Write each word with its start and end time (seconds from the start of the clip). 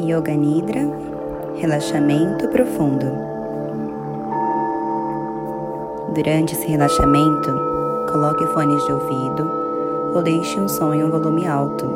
Yoga 0.00 0.34
Nidra, 0.34 0.80
relaxamento 1.56 2.48
profundo. 2.48 3.06
Durante 6.14 6.54
esse 6.54 6.66
relaxamento, 6.66 7.50
coloque 8.10 8.46
fones 8.48 8.84
de 8.84 8.92
ouvido 8.92 9.50
ou 10.14 10.22
deixe 10.22 10.58
um 10.58 10.68
som 10.68 10.94
em 10.94 11.04
um 11.04 11.10
volume 11.10 11.46
alto. 11.46 11.86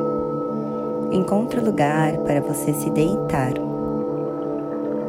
Encontre 1.11 1.61
lugar 1.61 2.17
para 2.19 2.41
você 2.41 2.73
se 2.73 2.91
deitar, 2.91 3.55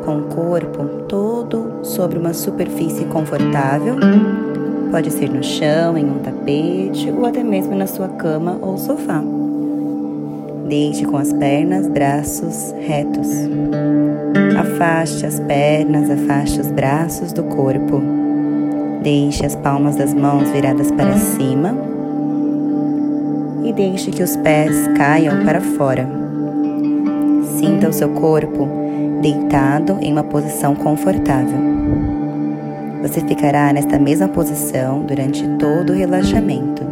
com 0.05 0.19
o 0.19 0.23
corpo 0.23 0.85
todo 1.07 1.79
sobre 1.83 2.17
uma 2.17 2.33
superfície 2.33 3.05
confortável. 3.05 3.95
Pode 4.91 5.11
ser 5.11 5.29
no 5.29 5.43
chão, 5.43 5.97
em 5.97 6.05
um 6.05 6.19
tapete 6.19 7.11
ou 7.11 7.25
até 7.25 7.43
mesmo 7.43 7.75
na 7.75 7.87
sua 7.87 8.07
cama 8.07 8.57
ou 8.61 8.77
sofá. 8.77 9.34
Deite 10.67 11.05
com 11.05 11.17
as 11.17 11.31
pernas, 11.31 11.87
braços 11.87 12.73
retos. 12.79 13.29
Afaste 14.57 15.23
as 15.23 15.39
pernas, 15.41 16.09
afaste 16.09 16.59
os 16.59 16.71
braços 16.71 17.31
do 17.31 17.43
corpo. 17.43 18.01
Deixe 19.03 19.45
as 19.45 19.55
palmas 19.55 19.95
das 19.95 20.11
mãos 20.11 20.49
viradas 20.49 20.91
para 20.91 21.15
cima 21.17 21.77
e 23.63 23.71
deixe 23.73 24.09
que 24.09 24.23
os 24.23 24.35
pés 24.37 24.87
caiam 24.97 25.45
para 25.45 25.61
fora. 25.61 26.09
Sinta 27.59 27.89
o 27.89 27.93
seu 27.93 28.09
corpo 28.09 28.67
deitado 29.21 29.99
em 30.01 30.11
uma 30.11 30.23
posição 30.23 30.73
confortável. 30.73 31.59
Você 33.03 33.21
ficará 33.21 33.71
nesta 33.71 33.99
mesma 33.99 34.27
posição 34.27 35.03
durante 35.03 35.47
todo 35.59 35.91
o 35.91 35.95
relaxamento. 35.95 36.83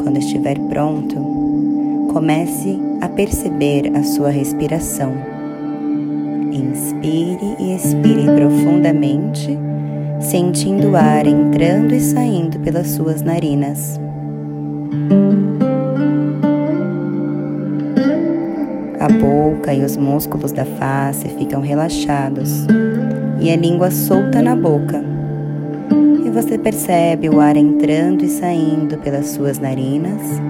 Quando 0.00 0.18
estiver 0.18 0.56
pronto, 0.68 1.35
comece 2.06 2.78
a 3.00 3.08
perceber 3.08 3.92
a 3.94 4.02
sua 4.02 4.30
respiração. 4.30 5.12
Inspire 6.52 7.56
e 7.58 7.74
expire 7.74 8.24
profundamente, 8.34 9.58
sentindo 10.20 10.90
o 10.90 10.96
ar 10.96 11.26
entrando 11.26 11.94
e 11.94 12.00
saindo 12.00 12.58
pelas 12.60 12.88
suas 12.88 13.22
narinas. 13.22 14.00
A 18.98 19.08
boca 19.08 19.72
e 19.72 19.84
os 19.84 19.96
músculos 19.96 20.52
da 20.52 20.64
face 20.64 21.28
ficam 21.38 21.60
relaxados 21.60 22.66
e 23.40 23.50
a 23.50 23.56
língua 23.56 23.90
solta 23.90 24.42
na 24.42 24.56
boca. 24.56 25.04
E 26.24 26.30
você 26.30 26.58
percebe 26.58 27.28
o 27.28 27.38
ar 27.40 27.56
entrando 27.56 28.24
e 28.24 28.28
saindo 28.28 28.98
pelas 28.98 29.26
suas 29.28 29.58
narinas 29.58 30.40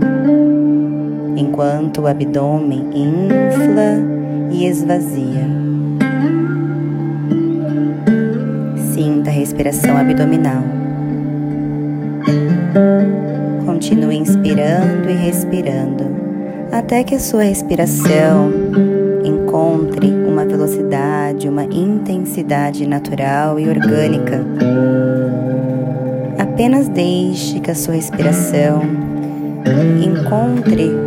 enquanto 1.36 2.02
o 2.02 2.06
abdômen 2.06 2.88
infla 2.94 4.02
e 4.50 4.66
esvazia. 4.66 5.46
Sinta 8.92 9.30
a 9.30 9.32
respiração 9.32 9.96
abdominal. 9.96 10.62
Continue 13.64 14.16
inspirando 14.16 15.10
e 15.10 15.12
respirando 15.12 16.16
até 16.72 17.04
que 17.04 17.14
a 17.14 17.20
sua 17.20 17.42
respiração 17.42 18.50
encontre 19.24 20.08
uma 20.08 20.44
velocidade, 20.44 21.48
uma 21.48 21.64
intensidade 21.64 22.86
natural 22.86 23.58
e 23.58 23.68
orgânica. 23.68 24.44
Apenas 26.38 26.88
deixe 26.88 27.60
que 27.60 27.70
a 27.70 27.74
sua 27.74 27.94
respiração 27.94 28.82
encontre 30.04 31.05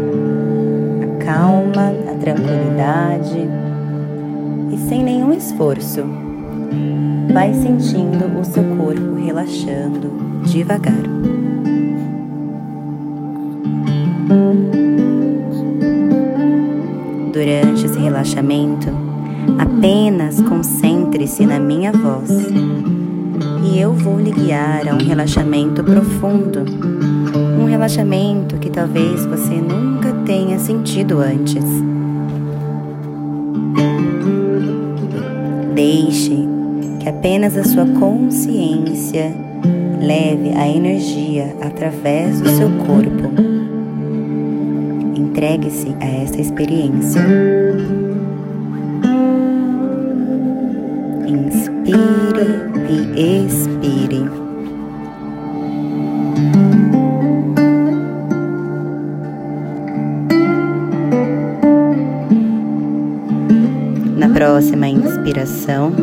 calma, 1.19 1.93
a 2.09 2.15
tranquilidade 2.15 3.47
e 4.71 4.77
sem 4.89 5.03
nenhum 5.03 5.33
esforço, 5.33 6.03
vai 7.33 7.53
sentindo 7.53 8.39
o 8.39 8.43
seu 8.43 8.63
corpo 8.75 9.15
relaxando 9.15 10.11
devagar. 10.45 10.93
Durante 17.31 17.85
esse 17.85 17.99
relaxamento, 17.99 18.89
apenas 19.57 20.41
concentre-se 20.41 21.45
na 21.45 21.59
minha 21.59 21.91
voz 21.91 22.29
e 23.63 23.79
eu 23.79 23.93
vou 23.93 24.19
lhe 24.19 24.31
guiar 24.31 24.87
a 24.87 24.93
um 24.93 24.97
relaxamento 24.97 25.83
profundo 25.83 26.65
relaxamento 27.79 28.57
que 28.57 28.69
talvez 28.69 29.25
você 29.25 29.55
nunca 29.55 30.11
tenha 30.25 30.59
sentido 30.59 31.19
antes. 31.19 31.63
Deixe 35.73 36.45
que 36.99 37.07
apenas 37.07 37.55
a 37.55 37.63
sua 37.63 37.85
consciência 37.85 39.33
leve 40.01 40.49
a 40.57 40.67
energia 40.67 41.55
através 41.61 42.41
do 42.41 42.49
seu 42.49 42.69
corpo. 42.85 43.31
Entregue-se 45.15 45.95
a 46.01 46.05
essa 46.05 46.41
experiência. 46.41 47.21
Inspire 51.25 52.59
e 52.89 53.45
expire. 53.45 53.78
Próxima 64.49 64.87
inspiração, 64.87 65.93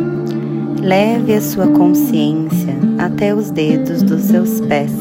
leve 0.81 1.35
a 1.35 1.41
sua 1.41 1.67
consciência 1.67 2.77
até 2.97 3.35
os 3.35 3.51
dedos 3.51 4.05
dos 4.05 4.23
seus 4.23 4.61
pés. 4.61 4.93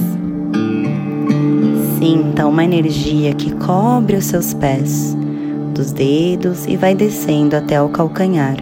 Sinta 2.00 2.48
uma 2.48 2.64
energia 2.64 3.36
que 3.36 3.54
cobre 3.54 4.16
os 4.16 4.26
seus 4.26 4.56
pés, 4.56 5.16
dos 5.76 5.92
dedos 5.92 6.66
e 6.66 6.76
vai 6.76 6.96
descendo 6.96 7.56
até 7.56 7.80
o 7.80 7.88
calcanhar. 7.90 8.58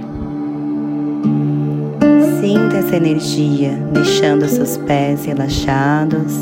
Sinta 2.41 2.75
essa 2.75 2.97
energia 2.97 3.71
deixando 3.94 4.50
seus 4.50 4.75
pés 4.79 5.23
relaxados 5.23 6.41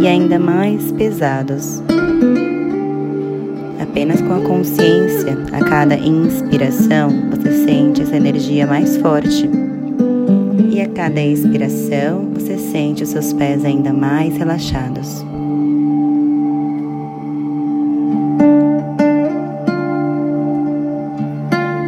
e 0.00 0.06
ainda 0.06 0.38
mais 0.38 0.90
pesados 0.92 1.82
apenas 3.80 4.20
com 4.20 4.34
a 4.34 4.40
consciência, 4.40 5.38
a 5.52 5.64
cada 5.64 5.96
inspiração, 5.96 7.10
você 7.30 7.64
sente 7.64 8.02
essa 8.02 8.16
energia 8.16 8.66
mais 8.66 8.96
forte. 8.96 9.48
E 10.70 10.80
a 10.80 10.88
cada 10.88 11.20
expiração, 11.20 12.28
você 12.32 12.58
sente 12.58 13.02
os 13.02 13.10
seus 13.10 13.32
pés 13.32 13.64
ainda 13.64 13.92
mais 13.92 14.36
relaxados. 14.36 15.24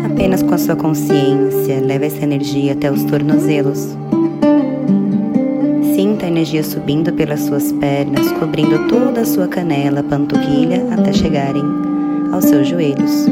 Apenas 0.04 0.42
com 0.42 0.54
a 0.54 0.58
sua 0.58 0.76
consciência, 0.76 1.80
leve 1.80 2.06
essa 2.06 2.22
energia 2.22 2.72
até 2.72 2.90
os 2.90 3.04
tornozelos. 3.04 3.96
Sinta 6.20 6.28
a 6.28 6.36
energia 6.36 6.62
subindo 6.62 7.10
pelas 7.14 7.40
suas 7.40 7.72
pernas, 7.72 8.30
cobrindo 8.32 8.86
toda 8.88 9.22
a 9.22 9.24
sua 9.24 9.48
canela, 9.48 10.02
panturrilha, 10.02 10.86
até 10.92 11.14
chegarem 11.14 11.64
aos 12.30 12.44
seus 12.44 12.68
joelhos. 12.68 13.26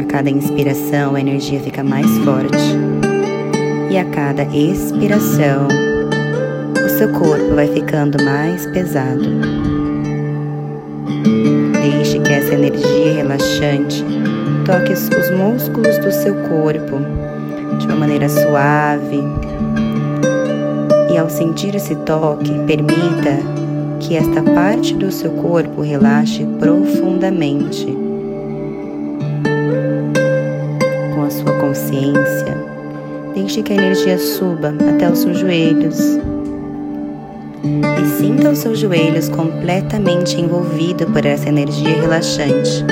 A 0.00 0.04
cada 0.04 0.30
inspiração, 0.30 1.16
a 1.16 1.20
energia 1.20 1.60
fica 1.60 1.84
mais 1.84 2.06
forte, 2.20 2.56
e 3.90 3.98
a 3.98 4.06
cada 4.06 4.44
expiração, 4.56 5.68
o 6.82 6.88
seu 6.88 7.12
corpo 7.12 7.54
vai 7.54 7.68
ficando 7.68 8.24
mais 8.24 8.64
pesado. 8.68 9.20
Deixe 11.82 12.18
que 12.20 12.32
essa 12.32 12.54
energia 12.54 13.16
relaxante 13.16 14.02
toque 14.64 14.94
os 14.94 15.30
músculos 15.30 15.98
do 15.98 16.10
seu 16.10 16.34
corpo 16.48 17.27
de 17.88 17.94
uma 17.94 18.00
maneira 18.00 18.28
suave. 18.28 19.22
E 21.10 21.16
ao 21.16 21.30
sentir 21.30 21.74
esse 21.74 21.96
toque, 21.96 22.52
permita 22.66 23.38
que 23.98 24.14
esta 24.14 24.42
parte 24.42 24.94
do 24.94 25.10
seu 25.10 25.30
corpo 25.32 25.80
relaxe 25.80 26.46
profundamente. 26.58 27.86
Com 31.14 31.22
a 31.22 31.30
sua 31.30 31.58
consciência, 31.58 32.56
deixe 33.34 33.62
que 33.62 33.72
a 33.72 33.76
energia 33.76 34.18
suba 34.18 34.74
até 34.90 35.10
os 35.10 35.20
seus 35.20 35.38
joelhos. 35.38 35.98
E 37.64 38.20
sinta 38.20 38.50
os 38.50 38.58
seus 38.58 38.78
joelhos 38.78 39.28
completamente 39.30 40.40
envolvidos 40.40 41.10
por 41.10 41.24
essa 41.24 41.48
energia 41.48 42.00
relaxante. 42.00 42.84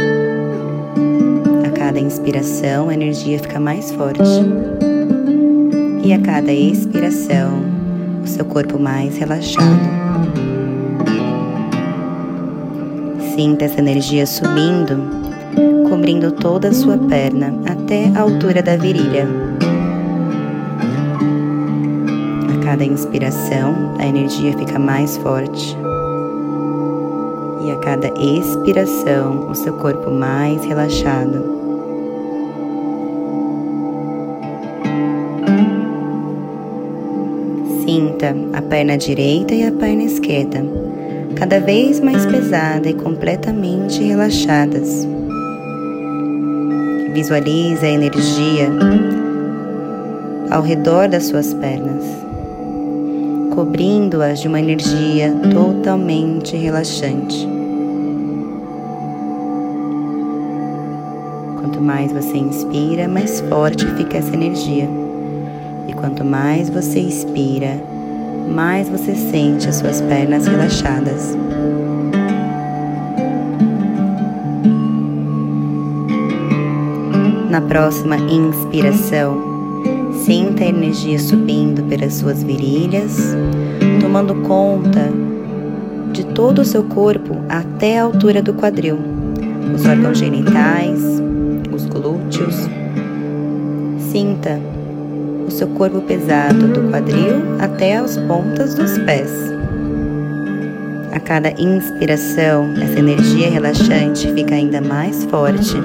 Cada 1.97 2.09
inspiração, 2.09 2.91
a 2.91 2.93
energia 2.93 3.39
fica 3.39 3.59
mais 3.59 3.91
forte. 3.91 4.21
E 6.05 6.13
a 6.13 6.19
cada 6.21 6.53
expiração, 6.53 7.63
o 8.23 8.27
seu 8.27 8.45
corpo 8.45 8.79
mais 8.79 9.17
relaxado. 9.17 9.81
Sinta 13.35 13.65
essa 13.65 13.79
energia 13.79 14.27
subindo, 14.27 15.09
cobrindo 15.89 16.33
toda 16.33 16.69
a 16.69 16.75
sua 16.75 16.99
perna 16.99 17.55
até 17.65 18.13
a 18.15 18.21
altura 18.21 18.63
da 18.63 18.77
virilha. 18.77 19.27
A 22.53 22.63
cada 22.63 22.85
inspiração, 22.85 23.95
a 23.99 24.05
energia 24.05 24.53
fica 24.59 24.79
mais 24.79 25.17
forte. 25.17 25.75
E 27.65 27.71
a 27.71 27.77
cada 27.77 28.09
expiração, 28.21 29.49
o 29.49 29.55
seu 29.55 29.73
corpo 29.73 30.11
mais 30.11 30.63
relaxado. 30.63 31.56
Sinta 37.87 38.35
a 38.53 38.61
perna 38.63 38.99
direita 38.99 39.55
e 39.55 39.63
a 39.63 39.71
perna 39.71 40.03
esquerda, 40.03 40.61
cada 41.37 41.61
vez 41.61 42.01
mais 42.01 42.27
pesada 42.27 42.89
e 42.89 42.95
completamente 42.95 44.03
relaxadas. 44.03 45.07
Visualize 47.15 47.87
a 47.87 47.89
energia 47.89 48.69
ao 50.51 50.63
redor 50.63 51.09
das 51.09 51.27
suas 51.27 51.55
pernas, 51.55 52.05
cobrindo-as 53.55 54.41
de 54.41 54.49
uma 54.49 54.59
energia 54.59 55.33
totalmente 55.53 56.57
relaxante. 56.57 57.49
Quanto 61.61 61.81
mais 61.81 62.11
você 62.11 62.37
inspira, 62.37 63.07
mais 63.07 63.39
forte 63.43 63.87
fica 63.95 64.19
essa 64.19 64.35
energia. 64.35 65.06
E 65.89 65.93
quanto 65.93 66.25
mais 66.25 66.69
você 66.69 67.01
expira, 67.01 67.81
mais 68.53 68.89
você 68.89 69.15
sente 69.15 69.69
as 69.69 69.77
suas 69.77 70.01
pernas 70.01 70.47
relaxadas. 70.47 71.37
Na 77.51 77.61
próxima 77.61 78.17
inspiração, 78.19 79.41
sinta 80.25 80.65
a 80.65 80.67
energia 80.67 81.19
subindo 81.19 81.83
pelas 81.85 82.15
suas 82.15 82.43
virilhas, 82.43 83.35
tomando 84.01 84.35
conta 84.43 85.11
de 86.13 86.25
todo 86.27 86.61
o 86.61 86.65
seu 86.65 86.85
corpo 86.85 87.37
até 87.49 87.99
a 87.99 88.05
altura 88.05 88.43
do 88.43 88.53
quadril, 88.55 88.99
os 89.75 89.87
órgãos 89.87 90.19
genitais, 90.19 91.01
os 91.73 91.87
glúteos. 91.87 92.69
Sinta 94.11 94.61
o 95.47 95.51
seu 95.51 95.69
corpo 95.69 96.01
pesado 96.01 96.69
do 96.69 96.91
quadril 96.91 97.57
até 97.59 97.97
as 97.97 98.17
pontas 98.17 98.75
dos 98.75 98.99
pés. 98.99 99.31
A 101.13 101.21
cada 101.21 101.51
inspiração, 101.61 102.75
essa 102.77 102.99
energia 102.99 103.49
relaxante 103.49 104.31
fica 104.33 104.55
ainda 104.55 104.81
mais 104.81 105.25
forte. 105.25 105.77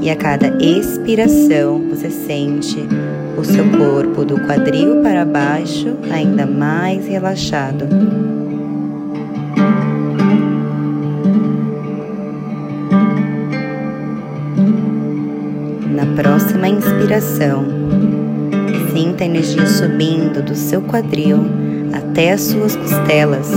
E 0.00 0.10
a 0.10 0.16
cada 0.16 0.48
expiração, 0.62 1.88
você 1.88 2.10
sente 2.10 2.86
o 3.36 3.44
seu 3.44 3.64
corpo 3.70 4.24
do 4.24 4.38
quadril 4.46 5.02
para 5.02 5.24
baixo 5.24 5.96
ainda 6.12 6.46
mais 6.46 7.06
relaxado. 7.06 7.86
Na 15.90 16.06
próxima 16.14 16.68
inspiração, 16.68 17.64
Sinta 18.92 19.24
a 19.24 19.26
energia 19.26 19.66
subindo 19.66 20.42
do 20.42 20.54
seu 20.54 20.82
quadril 20.82 21.38
até 21.94 22.32
as 22.32 22.42
suas 22.42 22.76
costelas, 22.76 23.50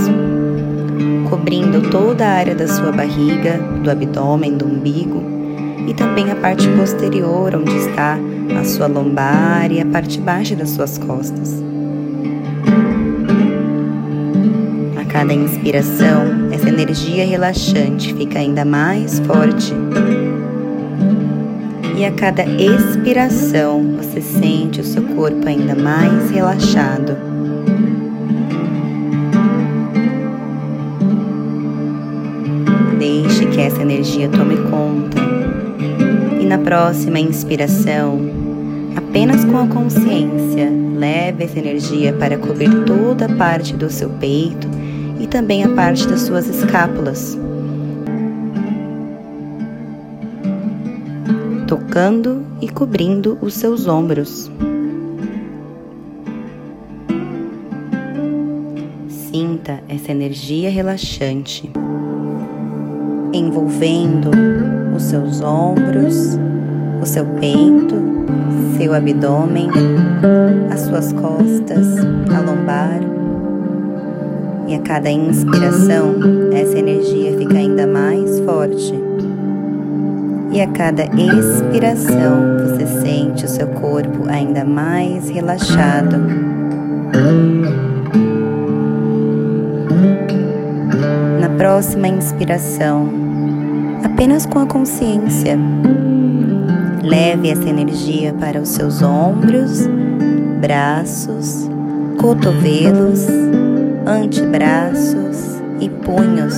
cobrindo 1.30 1.90
toda 1.90 2.26
a 2.26 2.32
área 2.32 2.56
da 2.56 2.66
sua 2.70 2.90
barriga, 2.94 3.60
do 3.84 3.92
abdômen, 3.92 4.56
do 4.56 4.66
umbigo 4.66 5.22
e 5.86 5.94
também 5.94 6.32
a 6.32 6.36
parte 6.36 6.66
posterior, 6.70 7.54
onde 7.54 7.76
está 7.76 8.18
a 8.58 8.64
sua 8.64 8.88
lombar 8.88 9.70
e 9.74 9.82
a 9.82 9.86
parte 9.86 10.22
baixa 10.22 10.56
das 10.56 10.70
suas 10.70 10.98
costas. 10.98 11.62
A 14.98 15.04
cada 15.04 15.34
inspiração, 15.34 16.50
essa 16.54 16.70
energia 16.70 17.26
relaxante 17.26 18.14
fica 18.14 18.40
ainda 18.40 18.64
mais 18.64 19.20
forte 19.20 19.74
e 21.98 22.04
a 22.04 22.12
cada 22.12 22.44
expiração 22.44 23.96
você 23.96 24.20
sente 24.20 24.82
o 24.82 24.84
seu 24.84 25.02
corpo 25.02 25.48
ainda 25.48 25.74
mais 25.74 26.30
relaxado. 26.30 27.16
Deixe 33.00 33.46
que 33.46 33.62
essa 33.62 33.82
energia 33.82 34.28
tome 34.28 34.58
conta. 34.70 35.22
E 36.42 36.46
na 36.46 36.58
próxima 36.58 37.20
inspiração, 37.20 38.20
apenas 38.96 39.46
com 39.46 39.58
a 39.58 39.68
consciência, 39.68 40.70
leve 40.98 41.46
essa 41.46 41.60
energia 41.60 42.12
para 42.14 42.38
cobrir 42.38 42.84
toda 42.86 43.26
a 43.26 43.36
parte 43.36 43.74
do 43.74 43.90
seu 43.90 44.10
peito 44.10 44.68
e 45.20 45.28
também 45.28 45.64
a 45.64 45.70
parte 45.70 46.06
das 46.08 46.22
suas 46.22 46.48
escápulas. 46.48 47.45
Tocando 51.68 52.44
e 52.62 52.70
cobrindo 52.70 53.38
os 53.42 53.56
seus 53.56 53.88
ombros. 53.88 54.52
Sinta 59.10 59.80
essa 59.90 60.12
energia 60.12 60.70
relaxante 60.70 61.72
envolvendo 63.34 64.30
os 64.96 65.04
seus 65.04 65.42
ombros, 65.42 66.38
o 67.02 67.06
seu 67.06 67.26
peito, 67.26 67.96
seu 68.78 68.94
abdômen, 68.94 69.70
as 70.72 70.82
suas 70.82 71.12
costas, 71.14 71.98
a 72.34 72.40
lombar. 72.40 73.02
E 74.68 74.76
a 74.76 74.80
cada 74.80 75.12
inspiração, 75.12 76.16
essa 76.54 76.78
energia 76.78 77.38
fica 77.38 77.58
ainda 77.58 77.86
mais 77.86 78.40
forte 78.42 79.05
e 80.56 80.62
a 80.62 80.68
cada 80.68 81.04
expiração 81.04 82.60
você 82.60 82.88
sente 83.02 83.44
o 83.44 83.48
seu 83.50 83.68
corpo 83.68 84.26
ainda 84.30 84.64
mais 84.64 85.28
relaxado. 85.28 86.16
Na 91.42 91.50
próxima 91.58 92.08
inspiração, 92.08 93.10
apenas 94.02 94.46
com 94.46 94.60
a 94.60 94.66
consciência, 94.66 95.60
leve 97.04 97.50
essa 97.50 97.68
energia 97.68 98.34
para 98.36 98.62
os 98.62 98.70
seus 98.70 99.02
ombros, 99.02 99.86
braços, 100.62 101.70
cotovelos, 102.18 103.28
antebraços 104.08 105.62
e 105.82 105.90
punhos. 105.90 106.56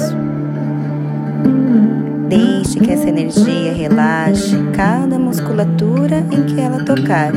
Deixe 2.78 2.86
que 2.86 2.94
essa 2.94 3.10
energia 3.10 3.74
relaxe 3.74 4.56
cada 4.76 5.18
musculatura 5.18 6.24
em 6.32 6.44
que 6.44 6.62
ela 6.62 6.84
tocar. 6.84 7.32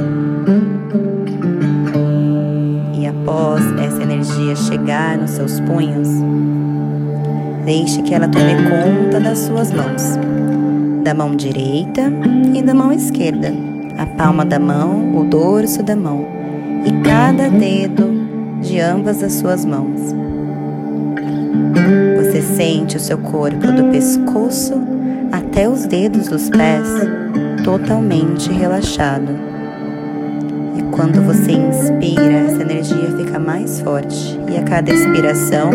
E 2.92 3.06
após 3.06 3.64
essa 3.78 4.02
energia 4.02 4.54
chegar 4.54 5.16
nos 5.16 5.30
seus 5.30 5.59
punhos, 5.61 6.09
deixe 7.64 8.02
que 8.02 8.12
ela 8.12 8.28
tome 8.28 8.54
conta 8.68 9.18
das 9.18 9.38
suas 9.38 9.73
mãos, 9.73 10.18
da 11.02 11.14
mão 11.14 11.35
direita 11.35 12.12
e 12.54 12.61
da 12.61 12.75
mão 12.75 12.92
esquerda, 12.92 13.50
a 13.97 14.04
palma 14.04 14.44
da 14.44 14.59
mão, 14.59 15.16
o 15.16 15.25
dorso 15.25 15.82
da 15.82 15.97
mão 15.97 16.26
e 16.85 16.92
cada 17.02 17.49
dedo 17.49 18.11
de 18.61 18.78
ambas 18.78 19.23
as 19.23 19.32
suas 19.35 19.64
mãos. 19.64 20.14
Você 22.18 22.42
sente 22.42 22.99
o 22.99 23.00
seu 23.00 23.16
corpo 23.16 23.73
do 23.73 23.85
pescoço 23.90 24.89
até 25.50 25.69
os 25.69 25.85
dedos 25.85 26.28
dos 26.28 26.49
pés 26.49 26.87
totalmente 27.64 28.52
relaxado. 28.52 29.33
E 30.78 30.83
quando 30.95 31.21
você 31.23 31.50
inspira, 31.50 32.23
essa 32.23 32.62
energia 32.62 33.16
fica 33.16 33.37
mais 33.37 33.80
forte, 33.80 34.38
e 34.49 34.57
a 34.57 34.62
cada 34.62 34.92
expiração, 34.92 35.71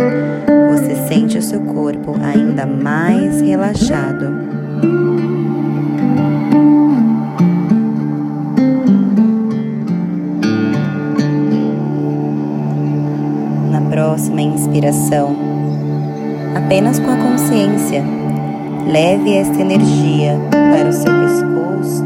você 0.72 0.96
sente 1.08 1.38
o 1.38 1.42
seu 1.42 1.60
corpo 1.60 2.16
ainda 2.24 2.66
mais 2.66 3.42
relaxado. 3.42 4.30
Na 13.72 13.82
próxima 13.92 14.42
inspiração, 14.42 15.36
apenas 16.56 16.98
com 16.98 17.12
a 17.12 17.18
consciência. 17.18 18.25
Leve 18.86 19.34
esta 19.34 19.62
energia 19.62 20.40
para 20.52 20.90
o 20.90 20.94
seu 20.94 21.12
pescoço 21.12 22.06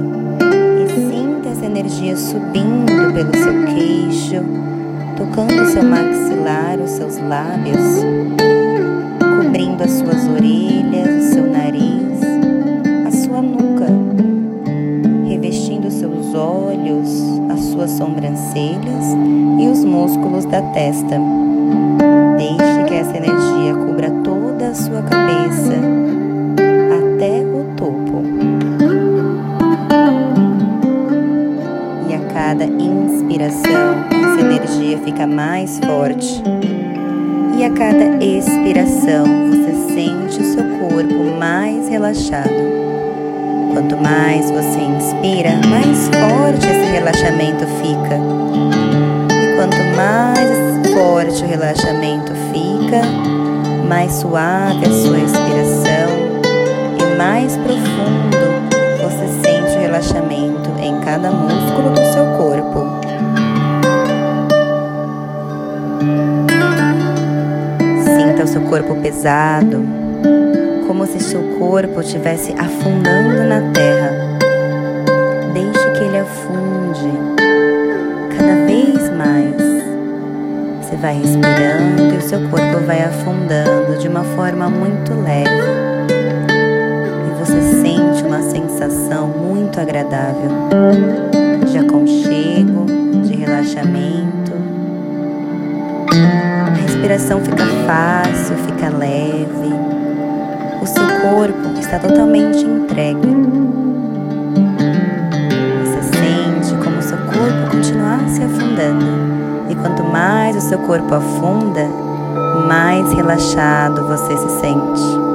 e 0.81 0.87
sinta 1.11 1.49
essa 1.49 1.65
energia 1.65 2.15
subindo 2.15 3.13
pelo 3.13 3.35
seu 3.35 3.65
queixo, 3.65 4.45
tocando 5.17 5.61
o 5.61 5.65
seu 5.65 5.83
maxilar, 5.83 6.79
os 6.79 6.91
seus 6.91 7.17
lábios, 7.17 7.81
cobrindo 9.19 9.83
as 9.83 9.91
suas 9.91 10.25
orelhas, 10.29 11.25
o 11.25 11.33
seu 11.33 11.51
nariz, 11.51 12.21
a 13.05 13.11
sua 13.11 13.41
nuca, 13.41 13.87
revestindo 15.27 15.91
seus 15.91 16.33
olhos, 16.33 17.09
as 17.51 17.59
suas 17.59 17.91
sobrancelhas 17.91 19.05
e 19.59 19.67
os 19.67 19.83
músculos 19.83 20.45
da 20.45 20.61
testa. 20.61 21.19
Mais 35.39 35.79
forte 35.79 36.43
e 37.57 37.63
a 37.63 37.69
cada 37.69 38.21
expiração 38.21 39.25
você 39.49 39.93
sente 39.93 40.37
o 40.37 40.53
seu 40.53 40.63
corpo 40.79 41.39
mais 41.39 41.87
relaxado. 41.87 42.49
Quanto 43.71 43.95
mais 43.95 44.51
você 44.51 44.79
inspira, 44.79 45.51
mais 45.69 46.09
forte 46.09 46.67
esse 46.67 46.91
relaxamento 46.91 47.65
fica. 47.79 48.19
E 49.33 49.55
quanto 49.55 49.77
mais 49.95 50.93
forte 50.93 51.41
o 51.45 51.47
relaxamento 51.47 52.33
fica, 52.51 53.01
mais 53.87 54.11
suave 54.15 54.85
a 54.85 54.91
sua 54.91 55.19
expiração 55.19 55.68
corpo 68.89 68.95
pesado, 69.01 69.85
como 70.87 71.05
se 71.05 71.19
seu 71.19 71.41
corpo 71.59 72.01
estivesse 72.01 72.53
afundando 72.53 73.43
na 73.43 73.61
terra. 73.71 74.11
Deixe 75.53 75.91
que 75.91 76.03
ele 76.03 76.17
afunde 76.17 77.11
cada 78.35 78.65
vez 78.65 79.09
mais. 79.15 79.55
Você 80.81 80.95
vai 80.95 81.19
respirando 81.19 82.15
e 82.15 82.17
o 82.17 82.21
seu 82.21 82.39
corpo 82.49 82.79
vai 82.85 83.03
afundando 83.03 83.99
de 83.99 84.07
uma 84.07 84.23
forma 84.23 84.69
muito 84.69 85.13
leve. 85.13 85.49
E 87.27 87.39
você 87.39 87.61
sente 87.81 88.23
uma 88.23 88.41
sensação 88.41 89.27
muito 89.27 89.79
agradável 89.79 90.49
de 91.71 91.77
aconchego, 91.77 92.85
de 93.23 93.35
relaxamento 93.35 94.38
respiração 96.99 97.39
fica 97.39 97.65
fácil, 97.87 98.57
fica 98.57 98.89
leve. 98.89 99.73
O 100.81 100.85
seu 100.85 101.05
corpo 101.21 101.79
está 101.79 101.97
totalmente 101.97 102.59
entregue. 102.59 103.35
Você 105.85 106.03
sente 106.03 106.83
como 106.83 106.97
o 106.97 107.01
seu 107.01 107.17
corpo 107.17 107.71
continua 107.71 108.19
se 108.27 108.43
afundando. 108.43 109.05
E 109.69 109.75
quanto 109.75 110.03
mais 110.03 110.57
o 110.57 110.61
seu 110.61 110.79
corpo 110.79 111.15
afunda, 111.15 111.87
mais 112.67 113.13
relaxado 113.13 114.05
você 114.05 114.35
se 114.35 114.49
sente. 114.59 115.28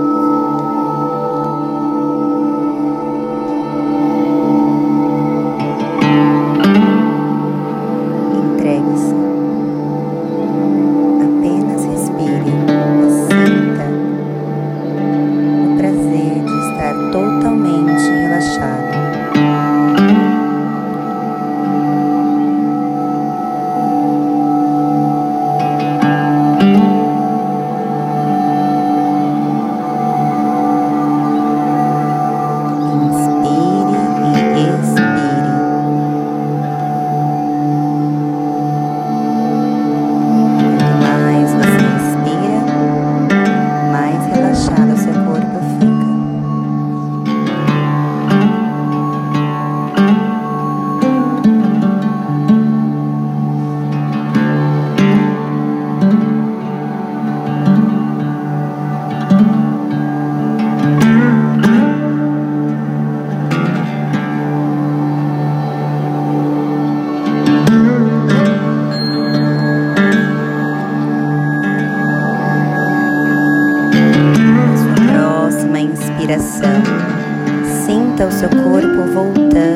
Sinta 77.87 78.27
o 78.27 78.31
seu 78.31 78.51
corpo 78.51 79.03
voltando, 79.13 79.74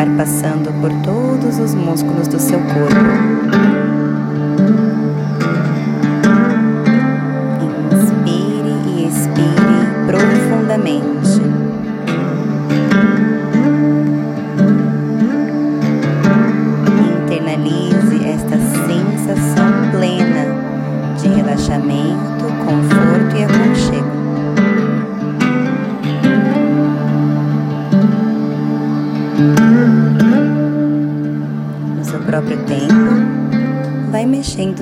ar 0.00 0.08
passando 0.16 0.72
por 0.80 0.90
todos 1.02 1.58
os 1.58 1.74
músculos 1.74 2.26
do 2.26 2.40
seu 2.40 2.58
corpo. 2.58 3.39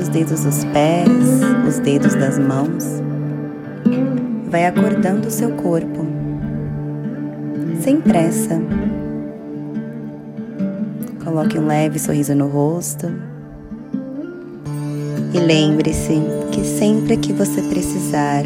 Os 0.09 0.15
dedos 0.15 0.41
dos 0.43 0.65
pés, 0.65 1.09
os 1.69 1.79
dedos 1.81 2.15
das 2.15 2.39
mãos, 2.39 2.85
vai 4.49 4.65
acordando 4.65 5.29
o 5.29 5.31
seu 5.31 5.51
corpo, 5.51 6.07
sem 7.83 8.01
pressa. 8.01 8.59
Coloque 11.23 11.59
um 11.59 11.67
leve 11.67 11.99
sorriso 11.99 12.35
no 12.35 12.49
rosto. 12.49 13.07
E 15.35 15.39
lembre-se 15.39 16.23
que 16.53 16.65
sempre 16.65 17.19
que 17.19 17.35
você 17.35 17.61
precisar, 17.61 18.45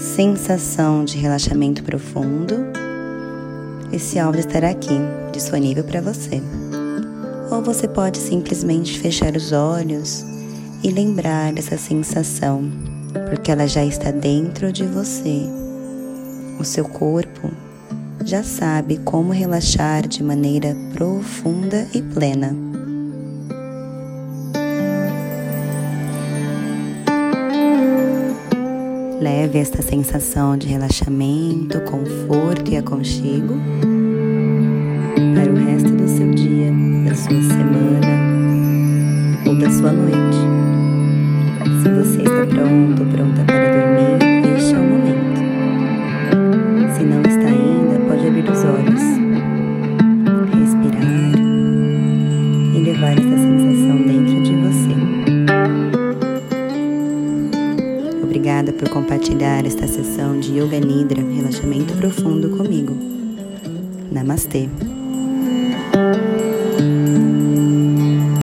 sensação 0.00 1.04
de 1.04 1.16
relaxamento 1.16 1.84
profundo, 1.84 2.56
esse 3.92 4.18
áudio 4.18 4.40
estará 4.40 4.70
aqui, 4.70 4.98
disponível 5.32 5.84
para 5.84 6.00
você 6.00 6.42
ou 7.50 7.62
você 7.62 7.88
pode 7.88 8.18
simplesmente 8.18 8.98
fechar 8.98 9.34
os 9.34 9.52
olhos 9.52 10.24
e 10.82 10.90
lembrar 10.90 11.52
dessa 11.52 11.76
sensação, 11.76 12.70
porque 13.28 13.50
ela 13.50 13.66
já 13.66 13.84
está 13.84 14.10
dentro 14.10 14.72
de 14.72 14.84
você. 14.84 15.42
O 16.58 16.64
seu 16.64 16.84
corpo 16.84 17.50
já 18.24 18.42
sabe 18.42 18.98
como 18.98 19.32
relaxar 19.32 20.06
de 20.06 20.22
maneira 20.22 20.76
profunda 20.92 21.86
e 21.94 22.02
plena. 22.02 22.54
Leve 29.20 29.58
esta 29.58 29.82
sensação 29.82 30.56
de 30.56 30.68
relaxamento, 30.68 31.80
conforto 31.82 32.70
e 32.70 32.76
aconchego 32.76 33.54
ou 39.48 39.54
da 39.56 39.70
sua 39.70 39.92
noite. 39.92 40.36
Se 41.82 41.88
você 41.88 42.18
está 42.18 42.46
pronto 42.46 43.02
pronta 43.06 43.44
para 43.44 43.70
dormir, 43.72 44.56
este 44.56 44.74
é 44.74 44.78
o 44.78 44.82
momento. 44.82 45.40
Se 46.94 47.02
não 47.04 47.22
está 47.22 47.48
ainda, 47.48 47.98
pode 48.06 48.26
abrir 48.26 48.44
os 48.50 48.64
olhos, 48.64 49.00
respirar 50.52 51.34
e 52.74 52.78
levar 52.82 53.12
esta 53.12 53.38
sensação 53.38 53.96
dentro 54.06 54.42
de 54.42 54.54
você. 54.56 54.94
Obrigada 58.22 58.72
por 58.72 58.88
compartilhar 58.90 59.64
esta 59.64 59.86
sessão 59.86 60.38
de 60.38 60.58
Yoga 60.58 60.78
Nidra, 60.78 61.22
relaxamento 61.22 61.94
profundo 61.94 62.50
comigo. 62.50 62.94
Namastê. 64.12 64.68